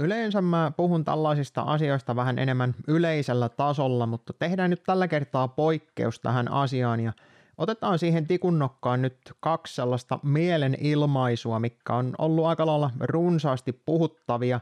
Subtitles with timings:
[0.00, 6.20] Yleensä mä puhun tällaisista asioista vähän enemmän yleisellä tasolla, mutta tehdään nyt tällä kertaa poikkeus
[6.20, 7.12] tähän asiaan ja
[7.58, 14.60] otetaan siihen tikunnokkaan nyt kaksi sellaista mielenilmaisua, mikä on ollut aika lailla runsaasti puhuttavia,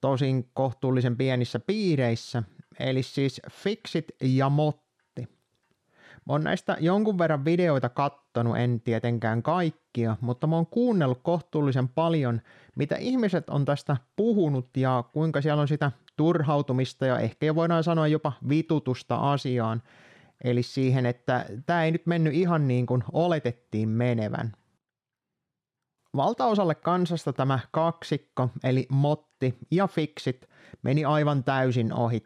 [0.00, 2.42] tosin kohtuullisen pienissä piireissä,
[2.80, 4.89] eli siis fixit ja mot
[6.30, 12.40] oon näistä jonkun verran videoita kattonut, en tietenkään kaikkia, mutta mä oon kuunnellut kohtuullisen paljon,
[12.76, 17.84] mitä ihmiset on tästä puhunut ja kuinka siellä on sitä turhautumista ja ehkä jo voidaan
[17.84, 19.82] sanoa jopa vitutusta asiaan.
[20.44, 24.52] Eli siihen, että tämä ei nyt mennyt ihan niin kuin oletettiin menevän.
[26.16, 30.48] Valtaosalle kansasta tämä kaksikko, eli motti ja fixit,
[30.82, 32.22] meni aivan täysin ohi.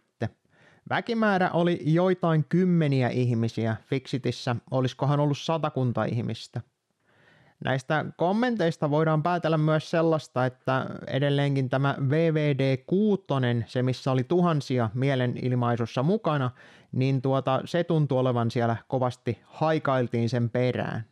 [0.88, 6.61] Väkimäärä oli joitain kymmeniä ihmisiä, Fixitissä oliskohan ollut satakunta ihmistä.
[7.65, 16.03] Näistä kommenteista voidaan päätellä myös sellaista, että edelleenkin tämä VVD6, se missä oli tuhansia mielenilmaisussa
[16.03, 16.50] mukana,
[16.92, 21.05] niin tuota, se tuntuu olevan siellä kovasti haikailtiin sen perään.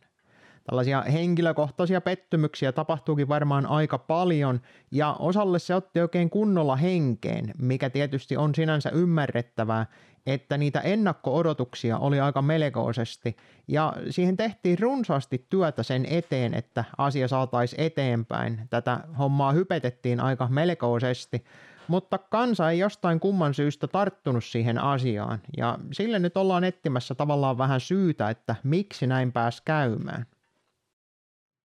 [0.69, 4.61] Tällaisia henkilökohtaisia pettymyksiä tapahtuukin varmaan aika paljon
[4.91, 9.85] ja osalle se otti oikein kunnolla henkeen, mikä tietysti on sinänsä ymmärrettävää,
[10.25, 17.27] että niitä ennakko-odotuksia oli aika melkoisesti ja siihen tehtiin runsaasti työtä sen eteen, että asia
[17.27, 18.59] saataisiin eteenpäin.
[18.69, 21.43] Tätä hommaa hypetettiin aika melkoisesti,
[21.87, 27.57] mutta kansa ei jostain kumman syystä tarttunut siihen asiaan ja sille nyt ollaan etsimässä tavallaan
[27.57, 30.25] vähän syytä, että miksi näin pääsi käymään.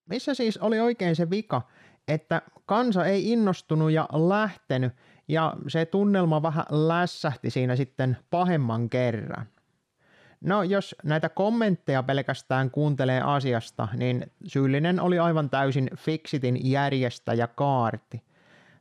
[0.08, 1.62] Missä siis oli oikein se vika,
[2.08, 4.92] että kansa ei innostunut ja lähtenyt
[5.28, 9.46] ja se tunnelma vähän lässähti siinä sitten pahemman kerran.
[10.40, 18.22] No jos näitä kommentteja pelkästään kuuntelee asiasta, niin syyllinen oli aivan täysin Fixitin järjestäjä Kaarti.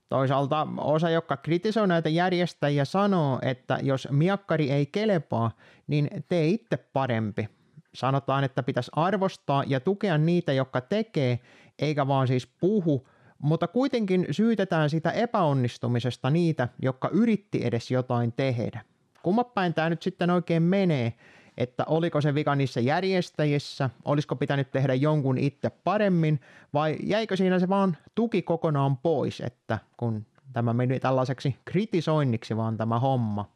[0.09, 5.51] Toisaalta osa, joka kritisoi näitä järjestäjiä, sanoo, että jos miakkari ei kelepaa,
[5.87, 7.56] niin tee itse parempi
[7.97, 11.39] sanotaan, että pitäisi arvostaa ja tukea niitä, jotka tekee,
[11.79, 13.07] eikä vaan siis puhu,
[13.41, 18.81] mutta kuitenkin syytetään sitä epäonnistumisesta niitä, jotka yritti edes jotain tehdä.
[19.23, 21.13] Kumma päin tämä nyt sitten oikein menee,
[21.57, 26.39] että oliko se vika niissä järjestäjissä, olisiko pitänyt tehdä jonkun itse paremmin,
[26.73, 32.77] vai jäikö siinä se vaan tuki kokonaan pois, että kun tämä meni tällaiseksi kritisoinniksi vaan
[32.77, 33.51] tämä homma.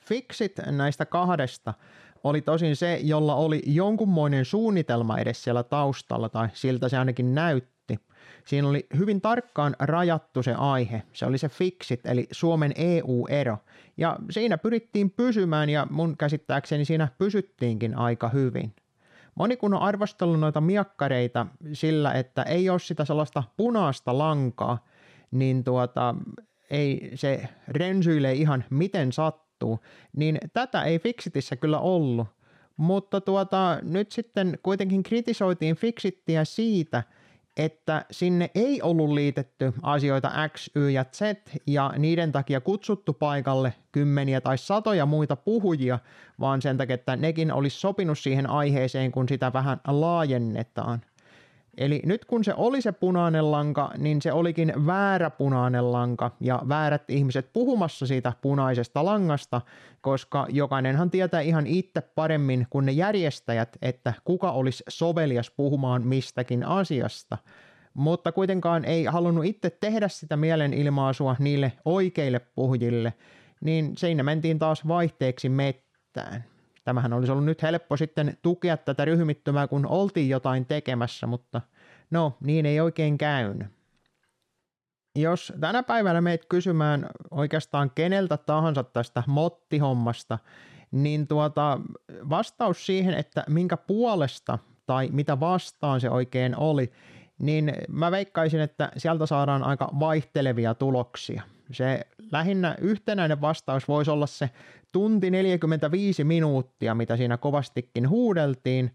[0.00, 1.74] Fixit näistä kahdesta
[2.24, 7.98] oli tosin se, jolla oli jonkunmoinen suunnitelma edes siellä taustalla, tai siltä se ainakin näytti.
[8.44, 13.58] Siinä oli hyvin tarkkaan rajattu se aihe, se oli se fixit, eli Suomen EU-ero,
[13.96, 18.74] ja siinä pyrittiin pysymään, ja mun käsittääkseni siinä pysyttiinkin aika hyvin.
[19.34, 24.84] Moni kun on arvostellut noita miakkareita sillä, että ei ole sitä sellaista punaista lankaa,
[25.30, 26.14] niin tuota,
[26.70, 29.78] ei se rensyile ihan miten sattuu tapahtuu,
[30.16, 32.28] niin tätä ei Fixitissä kyllä ollut.
[32.76, 37.02] Mutta tuota, nyt sitten kuitenkin kritisoitiin Fixittiä siitä,
[37.56, 41.20] että sinne ei ollut liitetty asioita X, Y ja Z
[41.66, 45.98] ja niiden takia kutsuttu paikalle kymmeniä tai satoja muita puhujia,
[46.40, 51.00] vaan sen takia, että nekin olisi sopinut siihen aiheeseen, kun sitä vähän laajennetaan.
[51.76, 56.62] Eli nyt kun se oli se punainen lanka, niin se olikin väärä punainen lanka ja
[56.68, 59.60] väärät ihmiset puhumassa siitä punaisesta langasta,
[60.00, 66.66] koska jokainenhan tietää ihan itse paremmin kuin ne järjestäjät, että kuka olisi sovelias puhumaan mistäkin
[66.66, 67.38] asiasta.
[67.94, 73.12] Mutta kuitenkaan ei halunnut itse tehdä sitä mielenilmaisua niille oikeille puhujille,
[73.60, 76.44] niin siinä mentiin taas vaihteeksi mettään.
[76.84, 81.60] Tämähän olisi ollut nyt helppo sitten tukea tätä ryhmittymää, kun oltiin jotain tekemässä, mutta
[82.10, 83.66] no, niin ei oikein käynyt.
[85.16, 90.38] Jos tänä päivänä meet kysymään oikeastaan keneltä tahansa tästä mottihommasta,
[90.90, 91.80] niin tuota,
[92.30, 96.92] vastaus siihen, että minkä puolesta tai mitä vastaan se oikein oli,
[97.38, 101.42] niin mä veikkaisin, että sieltä saadaan aika vaihtelevia tuloksia.
[101.72, 104.50] Se lähinnä yhtenäinen vastaus voisi olla se
[104.92, 108.90] tunti 45 minuuttia, mitä siinä kovastikin huudeltiin,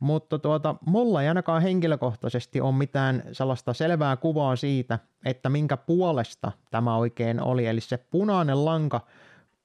[0.00, 6.52] mutta tuota, mulla ei ainakaan henkilökohtaisesti ole mitään sellaista selvää kuvaa siitä, että minkä puolesta
[6.70, 7.66] tämä oikein oli.
[7.66, 9.00] Eli se punainen lanka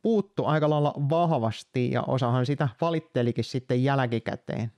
[0.02, 4.72] puuttu aika lailla vahvasti ja osahan sitä valittelikin sitten jälkikäteen.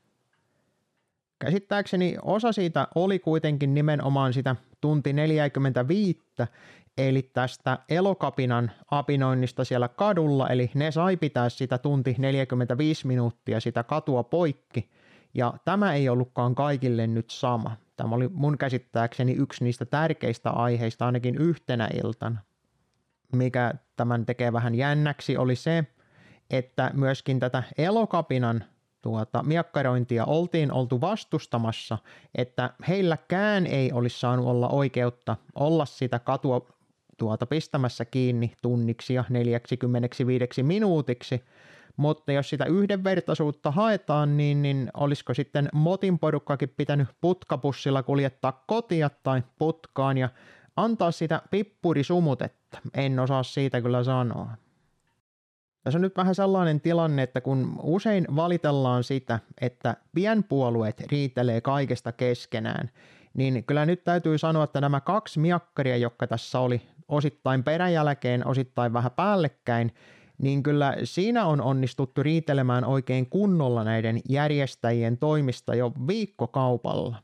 [1.40, 6.22] Käsittääkseni osa siitä oli kuitenkin nimenomaan sitä tunti 45,
[6.98, 13.84] eli tästä elokapinan apinoinnista siellä kadulla, eli ne sai pitää sitä tunti 45 minuuttia sitä
[13.84, 14.90] katua poikki,
[15.34, 17.78] ja tämä ei ollutkaan kaikille nyt sama.
[17.98, 22.38] Tämä oli mun käsittääkseni yksi niistä tärkeistä aiheista ainakin yhtenä iltana.
[23.36, 25.86] Mikä tämän tekee vähän jännäksi oli se,
[26.50, 28.64] että myöskin tätä elokapinan
[29.02, 31.98] tuota, miakkarointia oltiin oltu vastustamassa,
[32.36, 36.68] että heilläkään ei olisi saanut olla oikeutta olla sitä katua
[37.22, 41.44] tuota, pistämässä kiinni tunniksi ja 45 minuutiksi,
[41.98, 49.10] mutta jos sitä yhdenvertaisuutta haetaan, niin, niin olisiko sitten Motin porukkakin pitänyt putkapussilla kuljettaa kotia
[49.24, 50.30] tai putkaan ja
[50.76, 52.78] antaa sitä pippurisumutetta?
[52.94, 54.48] En osaa siitä kyllä sanoa.
[55.84, 62.12] Tässä on nyt vähän sellainen tilanne, että kun usein valitellaan sitä, että pienpuolueet riitelee kaikesta
[62.12, 62.90] keskenään,
[63.34, 66.82] niin kyllä nyt täytyy sanoa, että nämä kaksi miakkaria, jotka tässä oli
[67.12, 69.94] osittain peräjälkeen, osittain vähän päällekkäin,
[70.38, 77.16] niin kyllä siinä on onnistuttu riitelemään oikein kunnolla näiden järjestäjien toimista jo viikkokaupalla.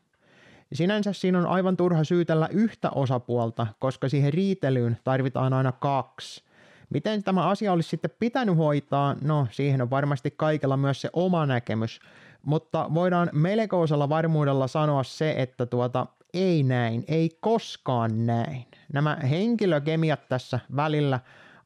[0.74, 6.44] Sinänsä siinä on aivan turha syytellä yhtä osapuolta, koska siihen riitelyyn tarvitaan aina kaksi.
[6.90, 9.16] Miten tämä asia olisi sitten pitänyt hoitaa?
[9.22, 12.00] No, siihen on varmasti kaikilla myös se oma näkemys,
[12.44, 18.66] mutta voidaan melkoisella varmuudella sanoa se, että tuota, ei näin, ei koskaan näin.
[18.94, 21.20] Nämä henkilökemiat tässä välillä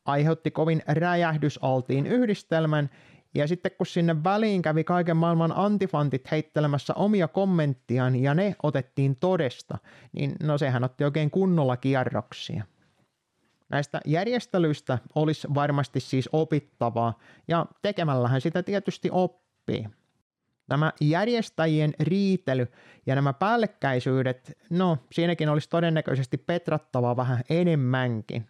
[0.05, 2.89] aiheutti kovin räjähdysaltiin yhdistelmän,
[3.35, 9.15] ja sitten kun sinne väliin kävi kaiken maailman antifantit heittelemässä omia kommenttiaan ja ne otettiin
[9.15, 9.77] todesta,
[10.13, 12.63] niin no sehän otti oikein kunnolla kierroksia.
[13.69, 19.87] Näistä järjestelyistä olisi varmasti siis opittavaa, ja tekemällähän sitä tietysti oppii.
[20.71, 22.67] Nämä järjestäjien riitely
[23.05, 28.47] ja nämä päällekkäisyydet, no siinäkin olisi todennäköisesti petrattavaa vähän enemmänkin.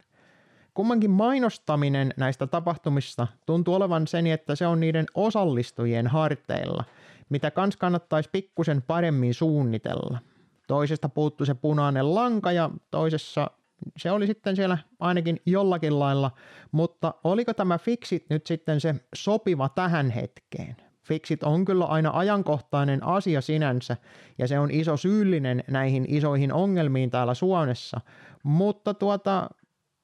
[0.74, 6.84] Kummankin mainostaminen näistä tapahtumista tuntuu olevan sen, että se on niiden osallistujien harteilla,
[7.30, 10.20] mitä kans kannattaisi pikkusen paremmin suunnitella.
[10.68, 13.52] Toisesta puuttuu se punainen lanka ja toisessa
[13.98, 16.32] se oli sitten siellä ainakin jollakin lailla,
[16.72, 20.91] mutta oliko tämä fixit nyt sitten se sopiva tähän hetkeen?
[21.12, 23.98] Fixit on kyllä aina ajankohtainen asia sinänsä
[24.38, 28.02] ja se on iso syyllinen näihin isoihin ongelmiin täällä Suomessa,
[28.44, 29.50] mutta tuota,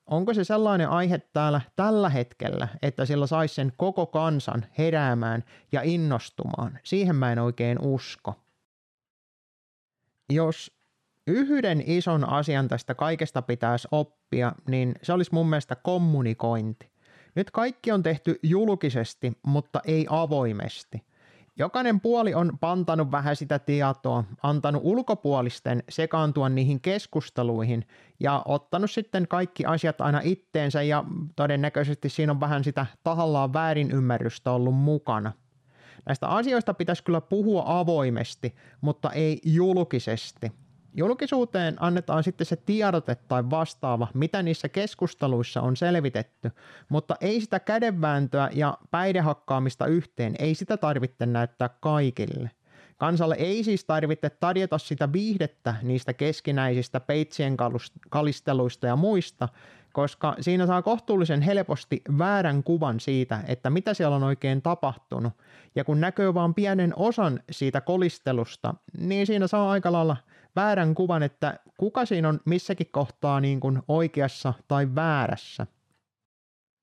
[0.05, 5.81] onko se sellainen aihe täällä tällä hetkellä, että sillä saisi sen koko kansan heräämään ja
[5.81, 6.79] innostumaan?
[6.83, 8.35] Siihen mä en oikein usko.
[10.29, 10.71] Jos
[11.27, 16.96] yhden ison asian tästä kaikesta pitäisi oppia, niin se olisi mun mielestä kommunikointi.
[17.37, 21.03] Nyt kaikki on tehty julkisesti, mutta ei avoimesti.
[21.57, 27.87] Jokainen puoli on pantanut vähän sitä tietoa, antanut ulkopuolisten sekaantua niihin keskusteluihin
[28.19, 31.03] ja ottanut sitten kaikki asiat aina itteensä ja
[31.35, 35.31] todennäköisesti siinä on vähän sitä tahallaan väärinymmärrystä ollut mukana.
[36.05, 40.51] Näistä asioista pitäisi kyllä puhua avoimesti, mutta ei julkisesti–
[40.97, 46.51] Julkisuuteen annetaan sitten se tiedote tai vastaava, mitä niissä keskusteluissa on selvitetty,
[46.89, 52.51] mutta ei sitä kädenvääntöä ja päidehakkaamista yhteen, ei sitä tarvitse näyttää kaikille.
[52.97, 57.57] Kansalle ei siis tarvitse tarjota sitä viihdettä niistä keskinäisistä peitsien
[58.09, 59.49] kalisteluista ja muista,
[59.93, 65.33] koska siinä saa kohtuullisen helposti väärän kuvan siitä, että mitä siellä on oikein tapahtunut.
[65.75, 70.17] Ja kun näkyy vain pienen osan siitä kolistelusta, niin siinä saa aika lailla
[70.55, 75.67] väärän kuvan, että kuka siinä on missäkin kohtaa niin kuin oikeassa tai väärässä.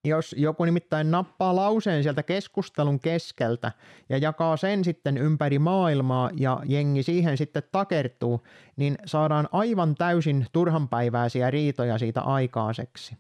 [0.05, 3.73] Jos joku nimittäin nappaa lauseen sieltä keskustelun keskeltä
[4.09, 10.47] ja jakaa sen sitten ympäri maailmaa ja jengi siihen sitten takertuu, niin saadaan aivan täysin
[10.53, 13.17] turhanpäiväisiä riitoja siitä aikaiseksi.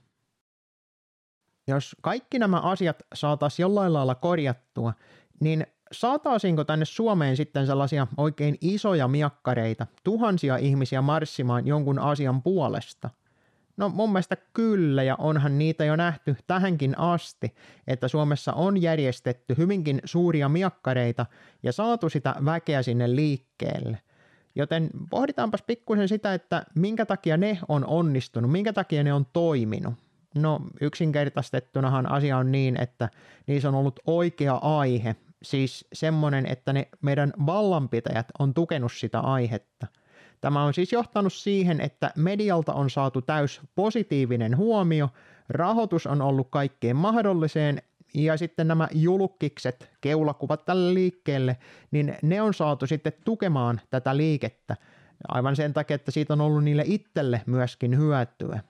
[1.67, 4.93] Jos kaikki nämä asiat saataisiin jollain lailla korjattua,
[5.41, 5.67] niin
[6.01, 13.11] saataisiinko tänne Suomeen sitten sellaisia oikein isoja miakkareita, tuhansia ihmisiä marssimaan jonkun asian puolesta?
[13.77, 17.55] No mun mielestä kyllä, ja onhan niitä jo nähty tähänkin asti,
[17.87, 21.27] että Suomessa on järjestetty hyvinkin suuria miakkareita
[21.63, 23.99] ja saatu sitä väkeä sinne liikkeelle.
[24.55, 29.95] Joten pohditaanpas pikkusen sitä, että minkä takia ne on onnistunut, minkä takia ne on toiminut.
[30.35, 33.09] No yksinkertaistettunahan asia on niin, että
[33.47, 39.87] niissä on ollut oikea aihe siis semmoinen, että ne meidän vallanpitäjät on tukenut sitä aihetta.
[40.41, 45.09] Tämä on siis johtanut siihen, että medialta on saatu täys positiivinen huomio,
[45.49, 47.83] rahoitus on ollut kaikkeen mahdolliseen
[48.15, 51.57] ja sitten nämä julkikset, keulakuvat tälle liikkeelle,
[51.91, 54.77] niin ne on saatu sitten tukemaan tätä liikettä
[55.29, 58.61] aivan sen takia, että siitä on ollut niille itselle myöskin hyötyä.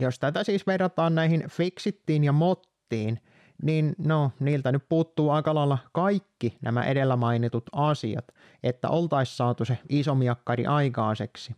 [0.00, 3.20] Jos tätä siis verrataan näihin Fixittiin ja Mottiin,
[3.62, 8.24] niin no, niiltä nyt puuttuu aika lailla kaikki nämä edellä mainitut asiat,
[8.62, 11.56] että oltaisiin saatu se iso miakkari aikaiseksi.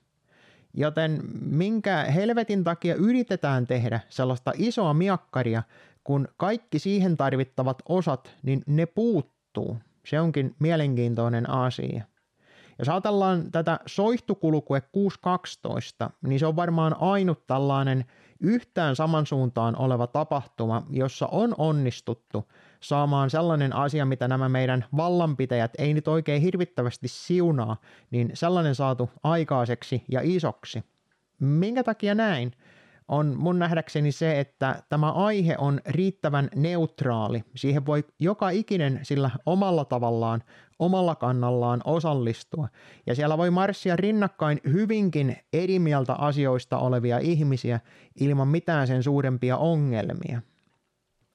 [0.75, 5.62] Joten minkä helvetin takia yritetään tehdä sellaista isoa miakkaria,
[6.04, 9.78] kun kaikki siihen tarvittavat osat, niin ne puuttuu.
[10.06, 12.04] Se onkin mielenkiintoinen asia.
[12.78, 18.04] Jos ajatellaan tätä soihtukulkue 612, niin se on varmaan ainut tällainen
[18.40, 22.50] yhtään saman suuntaan oleva tapahtuma, jossa on onnistuttu
[22.81, 27.76] saamaan sellainen asia, mitä nämä meidän vallanpitäjät ei nyt oikein hirvittävästi siunaa,
[28.11, 30.85] niin sellainen saatu aikaiseksi ja isoksi.
[31.40, 32.52] Minkä takia näin?
[33.08, 37.44] On mun nähdäkseni se, että tämä aihe on riittävän neutraali.
[37.56, 40.42] Siihen voi joka ikinen sillä omalla tavallaan,
[40.78, 42.68] omalla kannallaan osallistua.
[43.06, 47.80] Ja siellä voi marssia rinnakkain hyvinkin eri mieltä asioista olevia ihmisiä
[48.20, 50.42] ilman mitään sen suurempia ongelmia.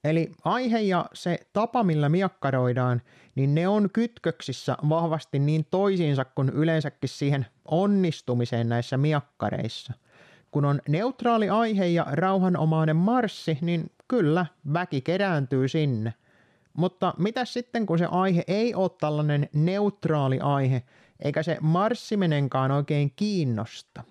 [0.04, 3.02] Eli aihe ja se tapa, millä miakkaroidaan,
[3.34, 9.92] niin ne on kytköksissä vahvasti niin toisiinsa kuin yleensäkin siihen onnistumiseen näissä miakkareissa–
[10.50, 16.14] kun on neutraali aihe ja rauhanomainen marssi, niin kyllä, väki kerääntyy sinne.
[16.72, 20.82] Mutta mitä sitten, kun se aihe ei ole tällainen neutraali aihe,
[21.24, 24.04] eikä se marssimenenkaan oikein kiinnosta?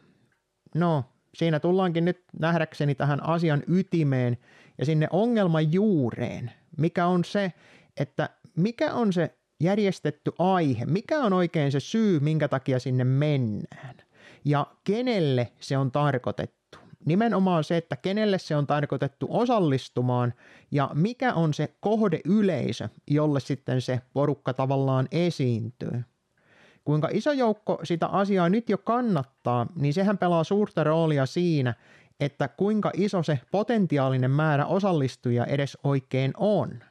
[0.76, 1.04] No,
[1.34, 4.38] siinä tullaankin nyt nähdäkseni tähän asian ytimeen
[4.78, 7.54] ja sinne ongelman juureen, mikä on se,
[7.98, 14.09] että mikä on se järjestetty aihe, mikä on oikein se syy, minkä takia sinne mennään
[14.46, 16.80] ja kenelle se on tarkoitettu.
[17.06, 20.34] Nimenomaan se, että kenelle se on tarkoitettu osallistumaan
[20.72, 26.04] ja mikä on se kohdeyleisö, jolle sitten se porukka tavallaan esiintyy.
[26.86, 31.74] Kuinka iso joukko sitä asiaa nyt jo kannattaa, niin sehän pelaa suurta roolia siinä,
[32.20, 36.80] että kuinka iso se potentiaalinen määrä osallistujia edes oikein on–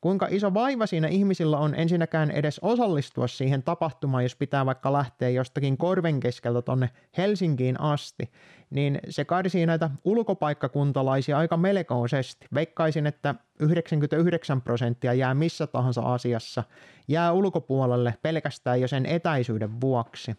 [0.00, 5.28] kuinka iso vaiva siinä ihmisillä on ensinnäkään edes osallistua siihen tapahtumaan, jos pitää vaikka lähteä
[5.28, 8.30] jostakin korven keskeltä tonne Helsinkiin asti,
[8.70, 12.46] niin se karsii näitä ulkopaikkakuntalaisia aika melkoisesti.
[12.54, 16.64] Veikkaisin, että 99 prosenttia jää missä tahansa asiassa,
[17.08, 20.34] jää ulkopuolelle pelkästään jo sen etäisyyden vuoksi.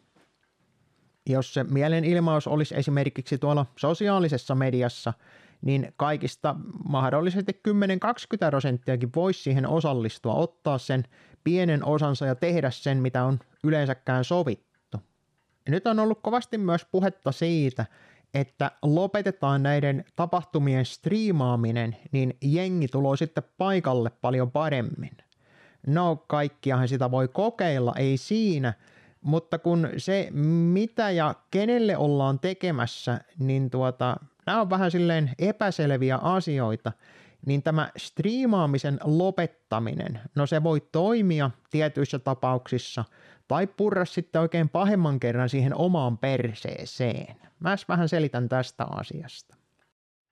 [1.29, 5.13] Jos se mielenilmaus olisi esimerkiksi tuolla sosiaalisessa mediassa,
[5.61, 6.55] niin kaikista
[6.89, 7.71] mahdollisesti 10-20
[8.49, 11.03] prosenttiakin voisi siihen osallistua, ottaa sen
[11.43, 14.97] pienen osansa ja tehdä sen, mitä on yleensäkään sovittu.
[15.65, 17.85] Ja nyt on ollut kovasti myös puhetta siitä,
[18.33, 25.17] että lopetetaan näiden tapahtumien striimaaminen, niin jengi tulee sitten paikalle paljon paremmin.
[25.87, 28.73] No, kaikkiahan sitä voi kokeilla, ei siinä,
[29.21, 30.27] mutta kun se
[30.73, 36.91] mitä ja kenelle ollaan tekemässä, niin tuota, nämä on vähän silleen epäselviä asioita,
[37.45, 43.05] niin tämä striimaamisen lopettaminen, no se voi toimia tietyissä tapauksissa
[43.47, 47.35] tai purra sitten oikein pahemman kerran siihen omaan perseeseen.
[47.59, 49.55] Mä vähän selitän tästä asiasta.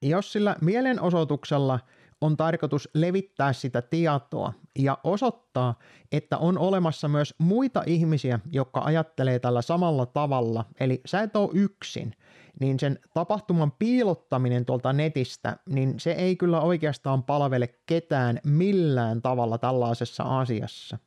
[0.02, 1.80] Jos sillä mielenosoituksella
[2.22, 5.80] on tarkoitus levittää sitä tietoa ja osoittaa,
[6.12, 11.50] että on olemassa myös muita ihmisiä, jotka ajattelee tällä samalla tavalla, eli sä et ole
[11.54, 12.14] yksin,
[12.60, 19.58] niin sen tapahtuman piilottaminen tuolta netistä, niin se ei kyllä oikeastaan palvele ketään millään tavalla
[19.58, 20.98] tällaisessa asiassa.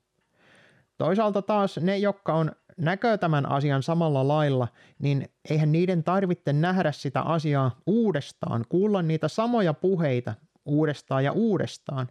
[0.99, 6.93] Toisaalta taas ne, jotka on näkö tämän asian samalla lailla, niin eihän niiden tarvitse nähdä
[6.93, 10.35] sitä asiaa uudestaan, kuulla niitä samoja puheita
[10.69, 12.09] uudestaan ja uudestaan.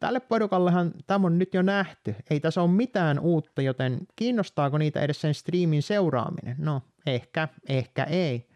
[0.00, 2.14] Tälle porukallehan tämä on nyt jo nähty.
[2.30, 6.56] Ei tässä ole mitään uutta, joten kiinnostaako niitä edes sen striimin seuraaminen?
[6.58, 8.48] No, ehkä, ehkä ei.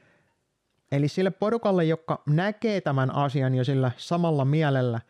[0.92, 5.00] Eli sille porukalle, joka näkee tämän asian jo sillä samalla mielellä,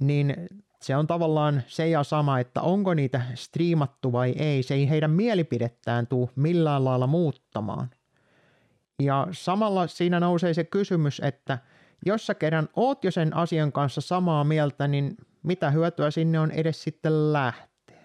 [0.00, 0.34] niin
[0.82, 4.62] se on tavallaan se ja sama, että onko niitä striimattu vai ei.
[4.62, 7.90] Se ei heidän mielipidettään tuu millään lailla muuttamaan.
[9.02, 11.58] Ja samalla siinä nousee se kysymys, että
[12.06, 16.50] jos sä kerran oot jo sen asian kanssa samaa mieltä, niin mitä hyötyä sinne on
[16.50, 18.02] edes sitten lähteä?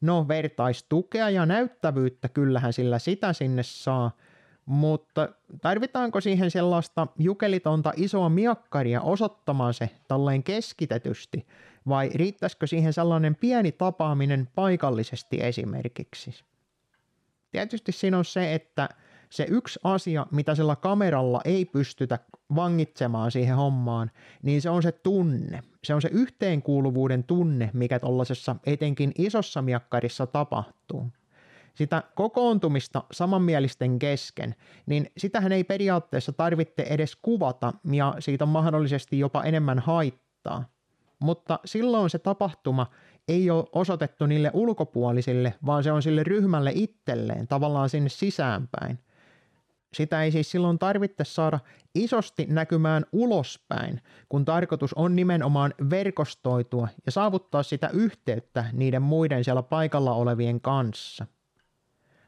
[0.00, 4.10] No vertaistukea ja näyttävyyttä kyllähän sillä sitä sinne saa–
[4.66, 5.28] mutta
[5.60, 11.46] tarvitaanko siihen sellaista jukelitonta isoa miakkaria osoittamaan se tolleen keskitetysti,
[11.88, 16.44] vai riittäisikö siihen sellainen pieni tapaaminen paikallisesti esimerkiksi?
[17.50, 18.88] Tietysti siinä on se, että
[19.34, 22.18] se yksi asia, mitä sillä kameralla ei pystytä
[22.54, 24.10] vangitsemaan siihen hommaan,
[24.42, 25.62] niin se on se tunne.
[25.84, 31.10] Se on se yhteenkuuluvuuden tunne, mikä tuollaisessa etenkin isossa miakkarissa tapahtuu
[31.74, 34.54] sitä kokoontumista samanmielisten kesken,
[34.86, 40.64] niin sitähän ei periaatteessa tarvitse edes kuvata ja siitä on mahdollisesti jopa enemmän haittaa.
[41.20, 42.86] mutta silloin se tapahtuma
[43.28, 48.98] ei ole osoitettu niille ulkopuolisille, vaan se on sille ryhmälle itselleen, tavallaan sinne sisäänpäin.
[49.94, 51.60] Sitä ei siis silloin tarvitse saada
[51.94, 59.62] isosti näkymään ulospäin, kun tarkoitus on nimenomaan verkostoitua ja saavuttaa sitä yhteyttä niiden muiden siellä
[59.62, 61.26] paikalla olevien kanssa.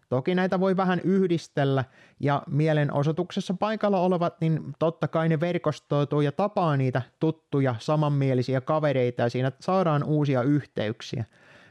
[0.09, 1.85] Toki näitä voi vähän yhdistellä
[2.21, 9.23] ja mielenosoituksessa paikalla olevat, niin totta kai ne verkostoituu ja tapaa niitä tuttuja samanmielisiä kavereita
[9.23, 11.25] ja siinä saadaan uusia yhteyksiä.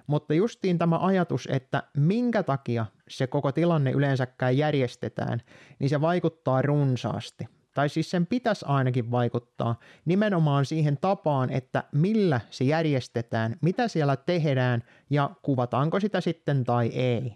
[0.08, 5.42] Mutta justiin tämä ajatus, että minkä takia se koko tilanne yleensäkään järjestetään,
[5.80, 7.48] niin se vaikuttaa runsaasti.
[7.74, 14.16] Tai siis sen pitäisi ainakin vaikuttaa nimenomaan siihen tapaan, että millä se järjestetään, mitä siellä
[14.16, 17.34] tehdään ja kuvataanko sitä sitten tai ei.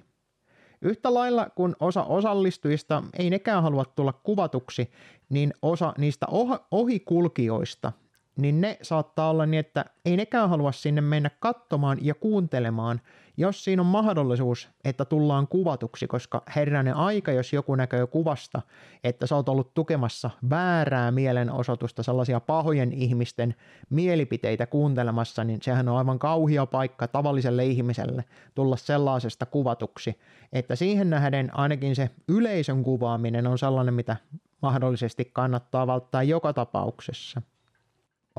[0.81, 4.91] Yhtä lailla kun osa osallistujista ei nekään halua tulla kuvatuksi,
[5.29, 6.25] niin osa niistä
[6.71, 7.91] ohikulkijoista
[8.41, 13.01] niin ne saattaa olla niin, että ei nekään halua sinne mennä katsomaan ja kuuntelemaan,
[13.37, 18.61] jos siinä on mahdollisuus, että tullaan kuvatuksi, koska herranen aika, jos joku näkee kuvasta,
[19.03, 23.55] että sä oot ollut tukemassa väärää mielenosoitusta, sellaisia pahojen ihmisten
[23.89, 30.19] mielipiteitä kuuntelemassa, niin sehän on aivan kauhia paikka tavalliselle ihmiselle tulla sellaisesta kuvatuksi,
[30.53, 34.15] että siihen nähden ainakin se yleisön kuvaaminen on sellainen, mitä
[34.61, 37.41] mahdollisesti kannattaa välttää joka tapauksessa.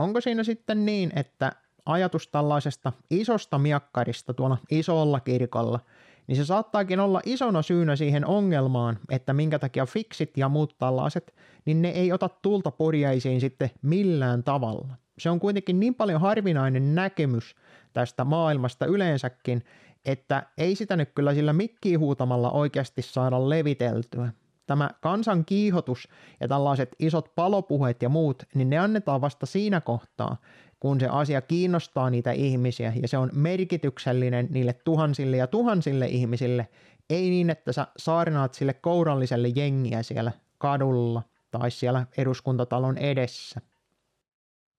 [0.00, 1.52] Onko siinä sitten niin, että
[1.86, 5.80] ajatus tällaisesta isosta miakkarista tuolla isolla kirkolla,
[6.26, 11.34] niin se saattaakin olla isona syynä siihen ongelmaan, että minkä takia fiksit ja muut tällaiset,
[11.64, 14.88] niin ne ei ota tulta purjaisiin sitten millään tavalla.
[15.18, 17.54] Se on kuitenkin niin paljon harvinainen näkemys
[17.92, 19.64] tästä maailmasta yleensäkin,
[20.04, 24.32] että ei sitä nyt kyllä sillä mikkiä huutamalla oikeasti saada leviteltyä
[24.70, 26.08] tämä kansan kiihotus
[26.40, 30.36] ja tällaiset isot palopuheet ja muut, niin ne annetaan vasta siinä kohtaa,
[30.80, 32.92] kun se asia kiinnostaa niitä ihmisiä.
[33.02, 36.68] Ja se on merkityksellinen niille tuhansille ja tuhansille ihmisille,
[37.10, 43.60] ei niin, että sä saarnaat sille kouralliselle jengiä siellä kadulla tai siellä eduskuntatalon edessä.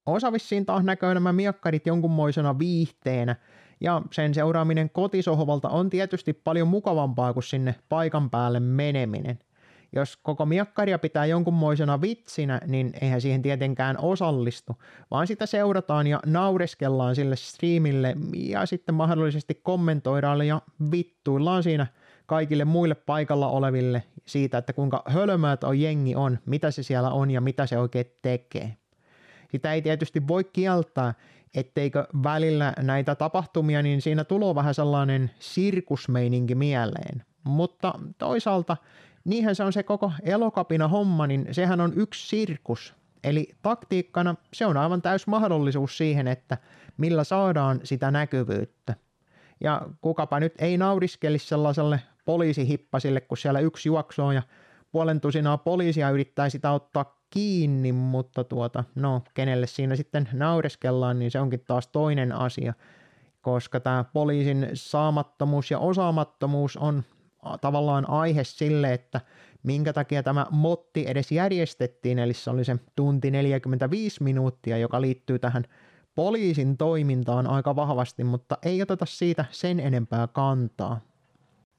[0.06, 3.36] Osa vissiin taas näkee nämä miakkarit jonkunmoisena viihteenä,
[3.82, 9.40] ja sen seuraaminen kotisohvalta on tietysti paljon mukavampaa kuin sinne paikan päälle meneminen–
[9.94, 16.20] jos koko miakkaria pitää jonkunmoisena vitsinä, niin eihän siihen tietenkään osallistu, vaan sitä seurataan ja
[16.26, 21.88] naureskellaan sille streamille ja sitten mahdollisesti kommentoidaan ja vittuillaan siinä
[22.26, 27.32] kaikille muille paikalla oleville siitä, että kuinka hölmöät on jengi on, mitä se siellä on
[27.32, 28.78] ja mitä se oikein tekee.
[29.52, 31.14] Sitä ei tietysti voi kieltää,
[31.56, 37.24] etteikö välillä näitä tapahtumia, niin siinä tulee vähän sellainen sirkusmeininki mieleen.
[37.44, 38.78] Mutta toisaalta
[39.26, 42.94] niinhän se on se koko elokapina homma, niin sehän on yksi sirkus.
[43.24, 46.58] Eli taktiikkana se on aivan täys mahdollisuus siihen, että
[46.98, 48.96] millä saadaan sitä näkyvyyttä.
[49.62, 54.42] Ja kukapa nyt ei nauriskelisi sellaiselle poliisihippasille, kun siellä yksi juoksoo ja
[54.92, 61.32] puolen tusinaa poliisia yrittää sitä ottaa kiinni, mutta tuota, no, kenelle siinä sitten naureskellaan, niin
[61.32, 62.74] se onkin taas toinen asia,
[63.42, 67.04] koska tämä poliisin saamattomuus ja osaamattomuus on
[67.62, 69.22] tavallaan aihe sille, että
[69.64, 75.40] minkä takia tämä motti edes järjestettiin, eli se oli se tunti 45 minuuttia, joka liittyy
[75.40, 75.66] tähän
[76.16, 81.02] poliisin toimintaan aika vahvasti, mutta ei oteta siitä sen enempää kantaa.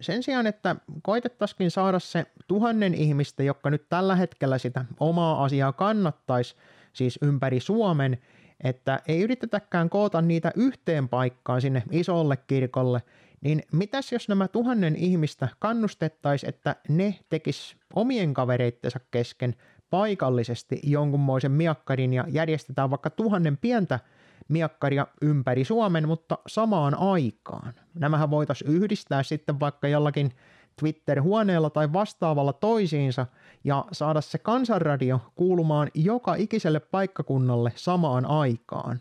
[0.01, 5.73] Sen sijaan, että koitettaisiin saada se tuhannen ihmistä, jotka nyt tällä hetkellä sitä omaa asiaa
[5.73, 6.57] kannattaisi,
[6.93, 8.19] siis ympäri Suomen,
[8.65, 13.03] että ei yritetäkään koota niitä yhteen paikkaan sinne isolle kirkolle,
[13.43, 19.55] niin mitäs jos nämä tuhannen ihmistä kannustettaisiin, että ne tekis omien kavereittensa kesken
[19.91, 24.01] paikallisesti jonkunmoisen miakkarin ja järjestetään vaikka tuhannen pientä
[24.49, 27.75] miakkaria ympäri Suomen, mutta samaan aikaan.
[27.95, 30.33] Nämähän voitaisiin yhdistää sitten vaikka jollakin
[30.81, 33.27] Twitter-huoneella tai vastaavalla toisiinsa
[33.65, 39.01] ja saada se kansanradio kuulumaan joka ikiselle paikkakunnalle samaan aikaan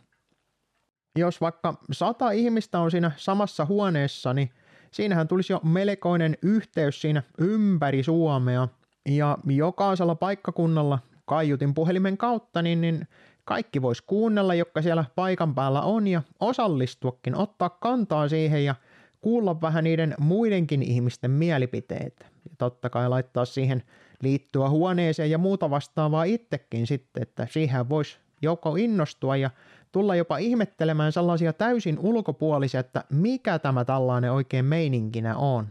[1.15, 4.49] jos vaikka sata ihmistä on siinä samassa huoneessa, niin
[4.91, 8.67] siinähän tulisi jo melkoinen yhteys siinä ympäri Suomea.
[9.09, 13.07] Ja jokaisella paikkakunnalla kaiutin puhelimen kautta, niin, niin
[13.45, 18.75] kaikki vois kuunnella, jotka siellä paikan päällä on ja osallistuakin, ottaa kantaa siihen ja
[19.21, 22.25] kuulla vähän niiden muidenkin ihmisten mielipiteitä.
[22.49, 23.83] Ja totta kai laittaa siihen
[24.21, 29.49] liittyä huoneeseen ja muuta vastaavaa itsekin sitten, että siihen voisi joko innostua ja
[29.91, 35.67] tulla jopa ihmettelemään sellaisia täysin ulkopuolisia, että mikä tämä tällainen oikein meininkinä on.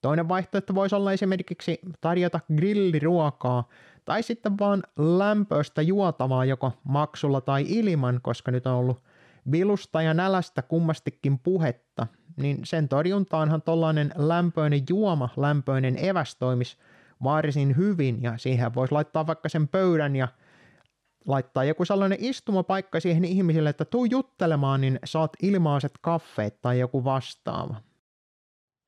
[0.00, 3.68] Toinen vaihtoehto voisi olla esimerkiksi tarjota grilliruokaa
[4.04, 9.02] tai sitten vaan lämpöistä juotavaa joko maksulla tai ilman, koska nyt on ollut
[9.50, 16.76] vilusta ja nälästä kummastikin puhetta, niin sen torjuntaanhan tollainen lämpöinen juoma, lämpöinen eväs toimisi
[17.22, 20.28] varsin hyvin ja siihen voisi laittaa vaikka sen pöydän ja
[21.26, 27.04] laittaa joku sellainen istumapaikka siihen ihmisille, että tuu juttelemaan, niin saat ilmaiset kaffeet tai joku
[27.04, 27.76] vastaava.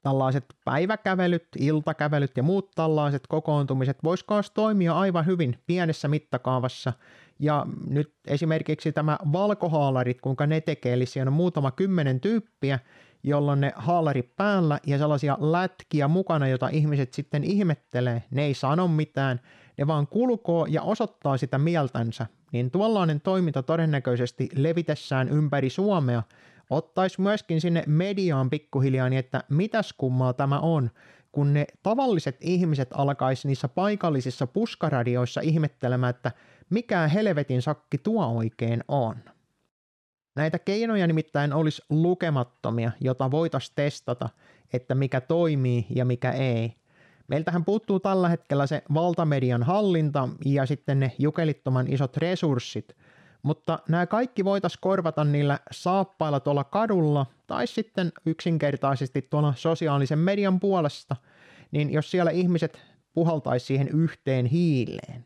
[0.02, 6.92] Tällaiset päiväkävelyt, iltakävelyt ja muut tällaiset kokoontumiset vois myös toimia aivan hyvin pienessä mittakaavassa.
[7.38, 12.78] Ja nyt esimerkiksi tämä valkohaalarit, kuinka ne tekee, eli siellä on muutama kymmenen tyyppiä,
[13.22, 18.22] jolloin ne haalari päällä ja sellaisia lätkiä mukana, jota ihmiset sitten ihmettelee.
[18.30, 19.40] Ne ei sano mitään,
[19.78, 22.26] ne vaan kulkoo ja osoittaa sitä mieltänsä.
[22.52, 26.22] Niin tuollainen toiminta todennäköisesti levitessään ympäri Suomea
[26.70, 30.90] ottaisi myöskin sinne mediaan pikkuhiljaa niin, että mitäs kummaa tämä on,
[31.32, 36.32] kun ne tavalliset ihmiset alkaisi niissä paikallisissa puskaradioissa ihmettelemään, että
[36.70, 39.16] mikä helvetin sakki tuo oikein on.
[40.36, 44.28] Näitä keinoja nimittäin olisi lukemattomia, jota voitaisiin testata,
[44.72, 46.74] että mikä toimii ja mikä ei.
[47.28, 52.96] Meiltähän puuttuu tällä hetkellä se valtamedian hallinta ja sitten ne jukelittoman isot resurssit,
[53.42, 60.60] mutta nämä kaikki voitaisiin korvata niillä saappailla tuolla kadulla tai sitten yksinkertaisesti tuolla sosiaalisen median
[60.60, 61.16] puolesta,
[61.70, 62.80] niin jos siellä ihmiset
[63.14, 65.24] puhaltaisi siihen yhteen hiileen.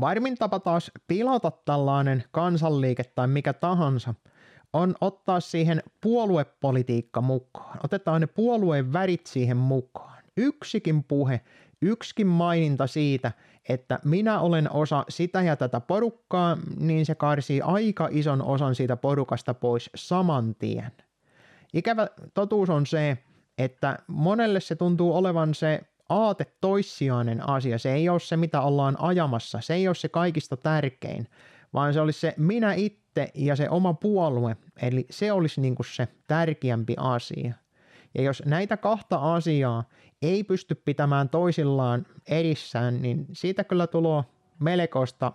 [0.00, 4.14] Varmin tapa taas pilata tällainen kansanliike tai mikä tahansa
[4.72, 7.78] on ottaa siihen puoluepolitiikka mukaan.
[7.84, 10.17] Otetaan ne puolueen värit siihen mukaan.
[10.38, 11.40] Yksikin puhe,
[11.82, 13.32] yksikin maininta siitä,
[13.68, 18.96] että minä olen osa sitä ja tätä porukkaa, niin se karsii aika ison osan siitä
[18.96, 20.92] porukasta pois saman tien.
[21.74, 23.18] Ikävä totuus on se,
[23.58, 27.78] että monelle se tuntuu olevan se aate toissijainen asia.
[27.78, 29.60] Se ei ole se, mitä ollaan ajamassa.
[29.60, 31.28] Se ei ole se kaikista tärkein,
[31.74, 34.56] vaan se olisi se minä itse ja se oma puolue.
[34.82, 37.54] Eli se olisi niin kuin se tärkeämpi asia.
[38.14, 39.84] Ja jos näitä kahta asiaa
[40.22, 44.24] ei pysty pitämään toisillaan edissään, niin siitä kyllä tulo
[44.58, 45.32] melkoista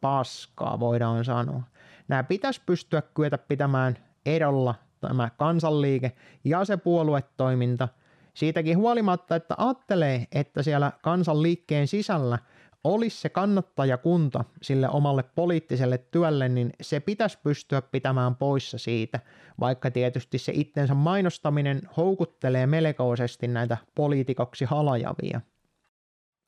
[0.00, 1.62] paskaa, voidaan sanoa.
[2.08, 6.12] Nämä pitäisi pystyä kyetä pitämään erolla tämä kansanliike
[6.44, 7.88] ja se puoluetoiminta–
[8.34, 12.38] Siitäkin huolimatta, että ajattelee, että siellä kansanliikkeen sisällä
[12.84, 19.20] olisi se kannattajakunta sille omalle poliittiselle työlle, niin se pitäisi pystyä pitämään poissa siitä,
[19.60, 25.40] vaikka tietysti se itsensä mainostaminen houkuttelee melkoisesti näitä poliitikoksi halajavia.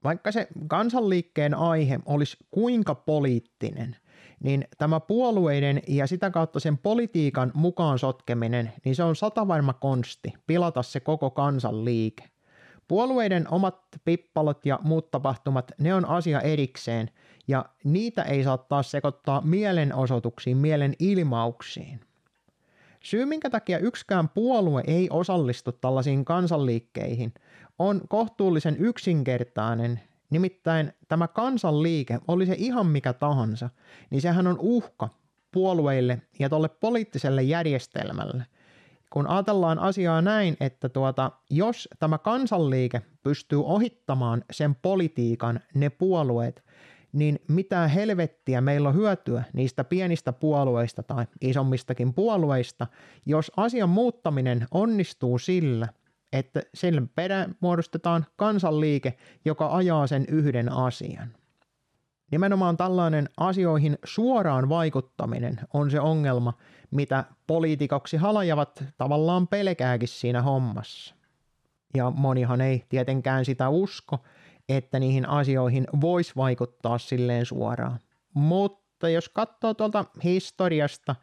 [0.04, 3.96] Vaikka se kansanliikkeen aihe olisi kuinka poliittinen,
[4.42, 10.32] niin tämä puolueiden ja sitä kautta sen politiikan mukaan sotkeminen, niin se on satavarma konsti
[10.46, 12.24] pilata se koko kansanliike.
[12.88, 17.10] Puolueiden omat pippalot ja muut tapahtumat, ne on asia erikseen,
[17.48, 22.00] ja niitä ei saa taas sekoittaa mielenosoituksiin, mielen ilmauksiin.
[23.00, 27.34] Syy, minkä takia yksikään puolue ei osallistu tällaisiin kansanliikkeihin,
[27.78, 33.70] on kohtuullisen yksinkertainen Nimittäin tämä kansanliike, oli se ihan mikä tahansa,
[34.10, 35.08] niin sehän on uhka
[35.52, 38.46] puolueille ja tuolle poliittiselle järjestelmälle.
[39.16, 46.64] Kun ajatellaan asiaa näin, että tuota, jos tämä kansanliike pystyy ohittamaan sen politiikan, ne puolueet,
[47.12, 52.86] niin mitä helvettiä meillä on hyötyä niistä pienistä puolueista tai isommistakin puolueista,
[53.26, 55.88] jos asian muuttaminen onnistuu sillä,
[56.32, 61.28] että sen perään muodostetaan kansanliike, joka ajaa sen yhden asian.
[62.30, 66.52] Nimenomaan tällainen asioihin suoraan vaikuttaminen on se ongelma,
[66.90, 71.14] mitä poliitikoksi halajavat tavallaan pelkääkin siinä hommassa.
[71.94, 74.18] Ja monihan ei tietenkään sitä usko,
[74.68, 77.98] että niihin asioihin voisi vaikuttaa silleen suoraan.
[78.34, 81.14] Mutta jos katsoo tuolta historiasta,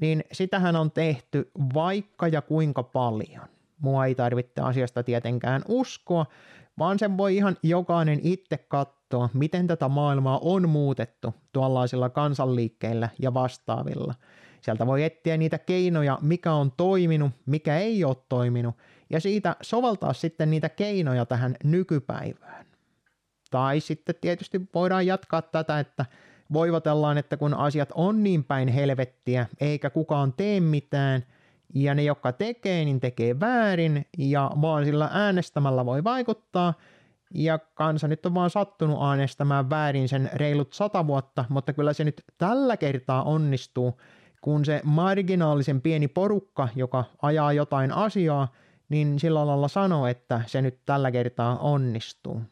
[0.00, 3.48] niin sitähän on tehty vaikka ja kuinka paljon.
[3.78, 6.26] Mua ei tarvitse asiasta tietenkään uskoa,
[6.78, 8.99] vaan sen voi ihan jokainen itse katsoa,
[9.34, 14.14] miten tätä maailmaa on muutettu tuollaisilla kansanliikkeillä ja vastaavilla.
[14.60, 18.74] Sieltä voi etsiä niitä keinoja, mikä on toiminut, mikä ei ole toiminut,
[19.10, 22.66] ja siitä soveltaa sitten niitä keinoja tähän nykypäivään.
[23.50, 26.06] Tai sitten tietysti voidaan jatkaa tätä, että
[26.52, 31.22] voivatellaan, että kun asiat on niin päin helvettiä, eikä kukaan tee mitään–
[31.74, 36.74] ja ne, jotka tekee, niin tekee väärin ja vaan sillä äänestämällä voi vaikuttaa.
[37.34, 42.04] Ja kansa nyt on vaan sattunut äänestämään väärin sen reilut sata vuotta, mutta kyllä se
[42.04, 44.00] nyt tällä kertaa onnistuu,
[44.40, 48.52] kun se marginaalisen pieni porukka, joka ajaa jotain asiaa,
[48.88, 52.42] niin sillä lailla sano, että se nyt tällä kertaa onnistuu.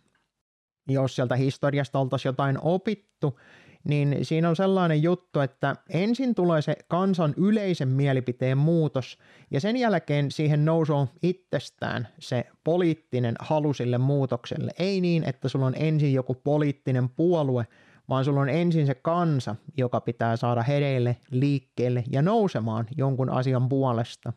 [0.88, 3.38] Jos sieltä historiasta oltaisiin jotain opittu,
[3.84, 9.18] niin siinä on sellainen juttu, että ensin tulee se kansan yleisen mielipiteen muutos
[9.50, 14.70] ja sen jälkeen siihen nousuu itsestään se poliittinen halu sille muutokselle.
[14.78, 17.66] Ei niin, että sulla on ensin joku poliittinen puolue,
[18.08, 23.68] vaan sulla on ensin se kansa, joka pitää saada hereille, liikkeelle ja nousemaan jonkun asian
[23.68, 24.32] puolesta.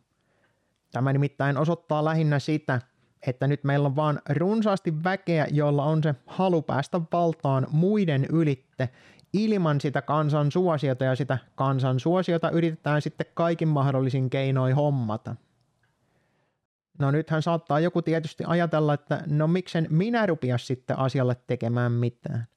[0.91, 2.82] Tämä nimittäin osoittaa lähinnä sitä,
[3.27, 8.89] että nyt meillä on vaan runsaasti väkeä, jolla on se halu päästä valtaan muiden ylitte
[9.34, 15.36] ilman sitä kansan suosiota ja sitä kansan suosiota yritetään sitten kaikin mahdollisin keinoin hommata.
[17.00, 22.48] No nythän saattaa joku tietysti ajatella, että no miksen minä rupia sitten asialle tekemään mitään.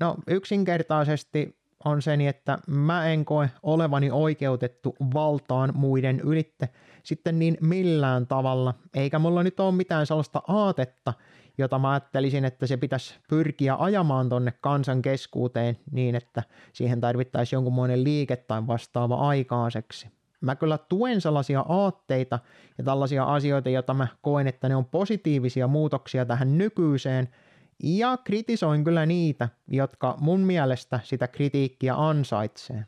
[0.00, 6.68] No yksinkertaisesti on se, että mä en koe olevani oikeutettu valtaan muiden ylitte
[7.02, 11.14] sitten niin millään tavalla, eikä mulla nyt ole mitään sellaista aatetta,
[11.60, 16.42] jota mä ajattelisin, että se pitäisi pyrkiä ajamaan tonne kansan keskuuteen niin, että
[16.72, 20.08] siihen tarvittaisiin jonkunmoinen liike tai vastaava aikaiseksi.
[20.40, 22.38] Mä kyllä tuen sellaisia aatteita
[22.78, 27.28] ja tällaisia asioita, joita mä koen, että ne on positiivisia muutoksia tähän nykyiseen,
[27.82, 32.84] ja kritisoin kyllä niitä, jotka mun mielestä sitä kritiikkiä ansaitsee.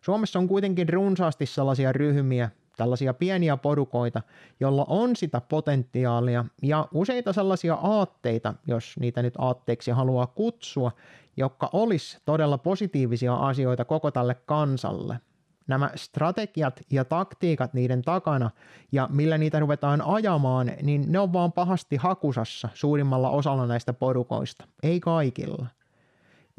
[0.00, 4.22] Suomessa on kuitenkin runsaasti sellaisia ryhmiä, tällaisia pieniä porukoita,
[4.60, 10.92] jolla on sitä potentiaalia ja useita sellaisia aatteita, jos niitä nyt aatteeksi haluaa kutsua,
[11.36, 15.20] jotka olisi todella positiivisia asioita koko tälle kansalle.
[15.66, 18.50] Nämä strategiat ja taktiikat niiden takana
[18.92, 24.64] ja millä niitä ruvetaan ajamaan, niin ne on vaan pahasti hakusassa suurimmalla osalla näistä porukoista,
[24.82, 25.66] ei kaikilla.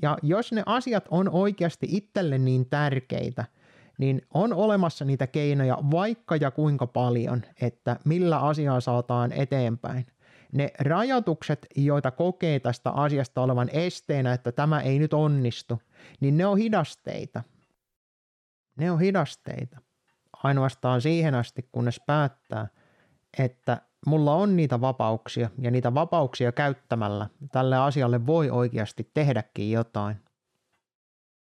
[0.02, 3.46] Ja jos ne asiat on oikeasti itselle niin tärkeitä–
[4.00, 10.06] niin on olemassa niitä keinoja vaikka ja kuinka paljon, että millä asiaa saataan eteenpäin.
[10.52, 15.82] Ne rajoitukset, joita kokee tästä asiasta olevan esteenä, että tämä ei nyt onnistu,
[16.20, 17.44] niin ne on hidasteita.
[18.78, 19.78] Ne on hidasteita.
[20.44, 22.68] Ainoastaan siihen asti, kunnes päättää,
[23.40, 30.29] että mulla on niitä vapauksia ja niitä vapauksia käyttämällä tälle asialle voi oikeasti tehdäkin jotain.